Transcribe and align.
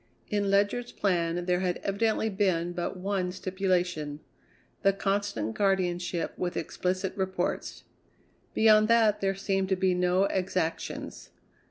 In 0.31 0.49
Ledyard's 0.49 0.91
plan 0.91 1.45
there 1.45 1.59
had 1.59 1.79
evidently 1.83 2.27
been 2.27 2.71
but 2.73 2.97
one 2.97 3.31
stipulation: 3.31 4.19
the 4.81 4.93
constant 4.93 5.53
guardianship 5.53 6.33
with 6.39 6.57
explicit 6.57 7.13
reports. 7.15 7.83
Beyond 8.55 8.87
that 8.87 9.21
there 9.21 9.35
seemed 9.35 9.69
to 9.69 9.75
be 9.75 9.93
no 9.93 10.23
exactions. 10.23 11.29